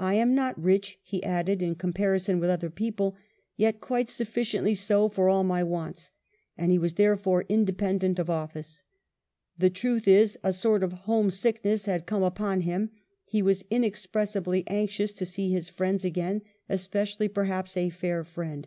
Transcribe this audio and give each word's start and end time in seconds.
"I 0.00 0.14
am 0.14 0.34
not 0.34 0.60
rich,'* 0.60 0.98
he 1.04 1.22
added, 1.22 1.62
"in 1.62 1.76
com 1.76 1.92
parison 1.92 2.40
with 2.40 2.50
other 2.50 2.68
people, 2.68 3.14
yet 3.54 3.80
quite 3.80 4.10
sufficiently 4.10 4.74
so 4.74 5.08
for 5.08 5.28
all 5.28 5.44
my 5.44 5.62
wants," 5.62 6.10
and 6.58 6.72
he 6.72 6.78
was 6.80 6.94
therefore 6.94 7.44
independent 7.48 8.18
of 8.18 8.28
office. 8.28 8.82
The 9.56 9.70
truth 9.70 10.08
is, 10.08 10.36
a 10.42 10.52
sort 10.52 10.82
of 10.82 10.92
home 11.06 11.30
sickness 11.30 11.86
had 11.86 12.06
come 12.06 12.24
upon 12.24 12.62
him; 12.62 12.90
he 13.24 13.40
was 13.40 13.64
inexpressibly 13.70 14.64
anxious 14.66 15.12
to 15.12 15.24
see 15.24 15.52
his 15.52 15.68
friends 15.68 16.04
again, 16.04 16.42
especially 16.68 17.28
perhaps 17.28 17.76
a 17.76 17.88
fair 17.88 18.24
friend. 18.24 18.66